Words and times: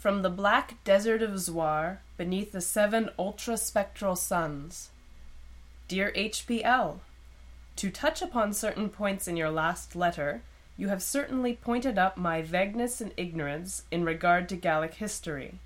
From 0.00 0.22
the 0.22 0.30
black 0.30 0.82
desert 0.82 1.20
of 1.20 1.38
Zoar, 1.38 2.00
beneath 2.16 2.52
the 2.52 2.62
seven 2.62 3.10
ultraspectral 3.18 4.16
suns. 4.16 4.88
Dear 5.88 6.10
HPL, 6.16 7.00
To 7.76 7.90
touch 7.90 8.22
upon 8.22 8.54
certain 8.54 8.88
points 8.88 9.28
in 9.28 9.36
your 9.36 9.50
last 9.50 9.94
letter, 9.94 10.40
you 10.78 10.88
have 10.88 11.02
certainly 11.02 11.52
pointed 11.54 11.98
up 11.98 12.16
my 12.16 12.40
vagueness 12.40 13.02
and 13.02 13.12
ignorance 13.18 13.82
in 13.90 14.06
regard 14.06 14.48
to 14.48 14.56
Gallic 14.56 14.94
history. 14.94 15.58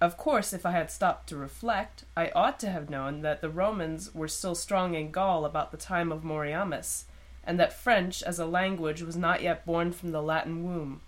Of 0.00 0.16
course, 0.16 0.54
if 0.54 0.64
I 0.64 0.70
had 0.70 0.90
stopped 0.90 1.28
to 1.28 1.36
reflect, 1.36 2.04
I 2.16 2.30
ought 2.34 2.58
to 2.60 2.70
have 2.70 2.88
known 2.88 3.20
that 3.20 3.42
the 3.42 3.50
Romans 3.50 4.14
were 4.14 4.26
still 4.26 4.54
strong 4.54 4.94
in 4.94 5.10
Gaul 5.10 5.44
about 5.44 5.70
the 5.70 5.76
time 5.76 6.10
of 6.10 6.24
Moriamis, 6.24 7.04
and 7.44 7.60
that 7.60 7.74
French 7.74 8.22
as 8.22 8.38
a 8.38 8.46
language 8.46 9.02
was 9.02 9.18
not 9.18 9.42
yet 9.42 9.66
born 9.66 9.92
from 9.92 10.12
the 10.12 10.22
Latin 10.22 10.64
womb. 10.64 11.02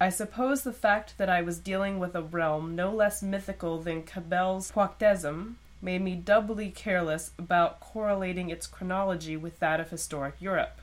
I 0.00 0.10
suppose 0.10 0.62
the 0.62 0.72
fact 0.72 1.18
that 1.18 1.28
I 1.28 1.42
was 1.42 1.58
dealing 1.58 1.98
with 1.98 2.14
a 2.14 2.22
realm 2.22 2.76
no 2.76 2.92
less 2.92 3.20
mythical 3.20 3.80
than 3.80 4.04
Cabell's 4.04 4.70
Poictesme 4.70 5.56
made 5.82 6.02
me 6.02 6.14
doubly 6.14 6.70
careless 6.70 7.32
about 7.36 7.80
correlating 7.80 8.48
its 8.48 8.68
chronology 8.68 9.36
with 9.36 9.58
that 9.58 9.80
of 9.80 9.90
historic 9.90 10.34
Europe. 10.38 10.80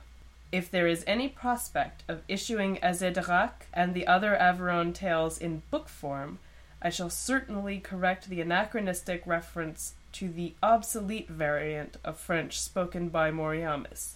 If 0.52 0.70
there 0.70 0.86
is 0.86 1.02
any 1.06 1.28
prospect 1.28 2.02
of 2.08 2.22
issuing 2.28 2.76
Azedarac 2.82 3.66
and 3.72 3.94
the 3.94 4.06
other 4.06 4.36
Averoigne 4.36 4.92
tales 4.94 5.38
in 5.38 5.62
book 5.70 5.88
form, 5.88 6.38
I 6.82 6.90
shall 6.90 7.10
certainly 7.10 7.78
correct 7.80 8.28
the 8.28 8.42
anachronistic 8.42 9.26
reference 9.26 9.94
to 10.12 10.28
the 10.28 10.54
obsolete 10.62 11.28
variant 11.28 11.96
of 12.04 12.18
French 12.18 12.60
spoken 12.60 13.08
by 13.08 13.30
Moriamis. 13.30 14.14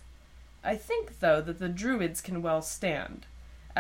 I 0.62 0.76
think, 0.76 1.20
though, 1.20 1.40
that 1.40 1.58
the 1.58 1.68
Druids 1.68 2.20
can 2.20 2.42
well 2.42 2.62
stand. 2.62 3.26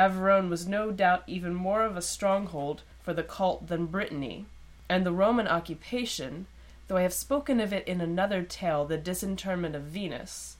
Averoigne 0.00 0.48
was 0.48 0.66
no 0.66 0.90
doubt 0.90 1.24
even 1.26 1.54
more 1.54 1.84
of 1.84 1.94
a 1.94 2.00
stronghold 2.00 2.84
for 3.02 3.12
the 3.12 3.22
cult 3.22 3.66
than 3.66 3.84
Brittany, 3.84 4.46
and 4.88 5.04
the 5.04 5.12
Roman 5.12 5.46
occupation, 5.46 6.46
though 6.88 6.96
I 6.96 7.02
have 7.02 7.12
spoken 7.12 7.60
of 7.60 7.70
it 7.74 7.86
in 7.86 8.00
another 8.00 8.42
tale, 8.42 8.86
The 8.86 8.96
Disinterment 8.96 9.76
of 9.76 9.82
Venus, 9.82 10.56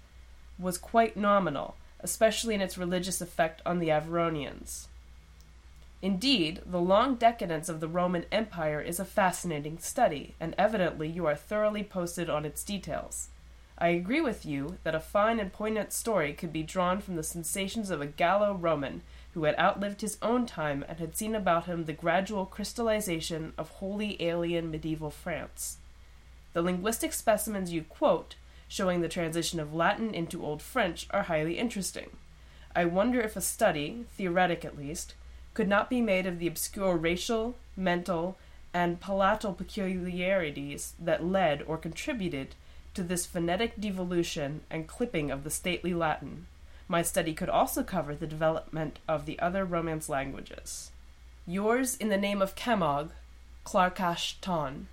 was 0.58 0.76
quite 0.76 1.16
nominal, 1.16 1.76
especially 2.00 2.54
in 2.54 2.60
its 2.60 2.76
religious 2.76 3.22
effect 3.22 3.62
on 3.64 3.78
the 3.78 3.88
Averoignans. 3.88 4.88
Indeed, 6.02 6.60
the 6.66 6.78
long 6.78 7.14
decadence 7.14 7.70
of 7.70 7.80
the 7.80 7.88
Roman 7.88 8.26
Empire 8.30 8.82
is 8.82 9.00
a 9.00 9.06
fascinating 9.06 9.78
study, 9.78 10.34
and 10.38 10.54
evidently 10.58 11.08
you 11.08 11.24
are 11.24 11.34
thoroughly 11.34 11.82
posted 11.82 12.28
on 12.28 12.44
its 12.44 12.62
details. 12.62 13.28
I 13.78 13.88
agree 13.88 14.20
with 14.20 14.44
you 14.44 14.76
that 14.84 14.94
a 14.94 15.00
fine 15.00 15.40
and 15.40 15.50
poignant 15.50 15.94
story 15.94 16.34
could 16.34 16.52
be 16.52 16.62
drawn 16.62 17.00
from 17.00 17.16
the 17.16 17.22
sensations 17.22 17.90
of 17.90 18.02
a 18.02 18.06
Gallo 18.06 18.52
Roman 18.52 19.00
who 19.34 19.44
had 19.44 19.58
outlived 19.58 20.00
his 20.00 20.18
own 20.22 20.44
time 20.46 20.84
and 20.88 20.98
had 20.98 21.16
seen 21.16 21.34
about 21.34 21.66
him 21.66 21.84
the 21.84 21.92
gradual 21.92 22.46
crystallization 22.46 23.52
of 23.56 23.68
wholly 23.68 24.20
alien 24.22 24.70
medieval 24.70 25.10
France. 25.10 25.78
The 26.52 26.62
linguistic 26.62 27.12
specimens 27.12 27.72
you 27.72 27.82
quote, 27.82 28.34
showing 28.66 29.00
the 29.00 29.08
transition 29.08 29.60
of 29.60 29.74
Latin 29.74 30.14
into 30.14 30.44
Old 30.44 30.62
French, 30.62 31.06
are 31.10 31.24
highly 31.24 31.58
interesting. 31.58 32.10
I 32.74 32.84
wonder 32.84 33.20
if 33.20 33.36
a 33.36 33.40
study, 33.40 34.04
theoretic 34.16 34.64
at 34.64 34.78
least, 34.78 35.14
could 35.54 35.68
not 35.68 35.90
be 35.90 36.00
made 36.00 36.26
of 36.26 36.38
the 36.38 36.46
obscure 36.46 36.96
racial, 36.96 37.56
mental, 37.76 38.36
and 38.72 39.00
palatal 39.00 39.52
peculiarities 39.52 40.94
that 41.00 41.24
led 41.24 41.62
or 41.62 41.76
contributed 41.76 42.54
to 42.94 43.02
this 43.02 43.26
phonetic 43.26 43.80
devolution 43.80 44.60
and 44.70 44.86
clipping 44.86 45.30
of 45.30 45.44
the 45.44 45.50
stately 45.50 45.94
Latin. 45.94 46.46
My 46.90 47.02
study 47.02 47.34
could 47.34 47.48
also 47.48 47.84
cover 47.84 48.16
the 48.16 48.26
development 48.26 48.98
of 49.06 49.24
the 49.24 49.38
other 49.38 49.64
Romance 49.64 50.08
languages. 50.08 50.90
Yours 51.46 51.94
in 51.94 52.08
the 52.08 52.16
name 52.16 52.42
of 52.42 52.56
Camog, 52.56 53.10
Klarkash-Ton. 53.64 54.88